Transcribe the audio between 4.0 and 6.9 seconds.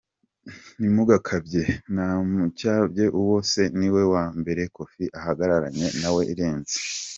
wambere koffi ahagararanye nawe irenze.